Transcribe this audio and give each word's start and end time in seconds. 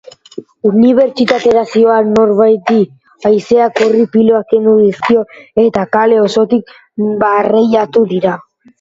Unibertsitatera 0.69 1.61
zihoan 1.73 2.09
norbaiti 2.13 2.79
haizeak 3.31 3.83
orri 3.91 4.09
piloa 4.17 4.43
kendu 4.55 4.77
dizkio 4.81 5.25
eta 5.69 5.89
kale 5.95 6.21
osotik 6.27 6.77
barreiatu 7.25 8.09
dira. 8.15 8.39